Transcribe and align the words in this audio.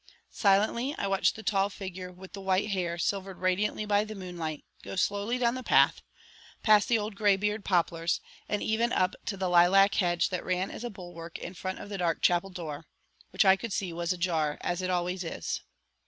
Silently 0.33 0.95
I 0.97 1.05
watched 1.05 1.35
the 1.35 1.43
tall 1.43 1.69
figure 1.69 2.11
with 2.11 2.33
the 2.33 2.41
white 2.41 2.71
hair 2.71 2.97
silvered 2.97 3.37
radiantly 3.37 3.85
by 3.85 4.03
the 4.03 4.15
moonlight 4.15 4.63
go 4.81 4.95
slowly 4.95 5.37
down 5.37 5.53
the 5.53 5.61
path, 5.61 6.01
past 6.63 6.87
the 6.87 6.97
old 6.97 7.13
graybeard 7.13 7.63
poplars, 7.63 8.19
and 8.49 8.63
even 8.63 8.91
up 8.91 9.13
to 9.25 9.37
the 9.37 9.47
lilac 9.47 9.93
hedge 9.93 10.29
that 10.29 10.43
ran 10.43 10.71
as 10.71 10.83
a 10.83 10.89
bulwark 10.89 11.37
in 11.37 11.53
front 11.53 11.77
of 11.77 11.89
the 11.89 11.99
dark 11.99 12.23
chapel 12.23 12.49
door, 12.49 12.87
which 13.29 13.45
I 13.45 13.55
could 13.55 13.73
see 13.73 13.93
was 13.93 14.11
ajar 14.11 14.57
as 14.61 14.81
it 14.81 14.89
always 14.89 15.23
is. 15.23 15.61